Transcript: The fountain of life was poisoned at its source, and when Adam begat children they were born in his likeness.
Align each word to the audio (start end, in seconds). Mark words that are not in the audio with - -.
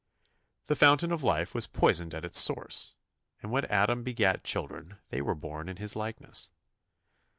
The 0.65 0.75
fountain 0.75 1.11
of 1.11 1.21
life 1.21 1.53
was 1.53 1.67
poisoned 1.67 2.15
at 2.15 2.25
its 2.25 2.39
source, 2.39 2.95
and 3.39 3.51
when 3.51 3.65
Adam 3.65 4.01
begat 4.01 4.43
children 4.43 4.97
they 5.09 5.21
were 5.21 5.35
born 5.35 5.69
in 5.69 5.77
his 5.77 5.95
likeness. 5.95 6.49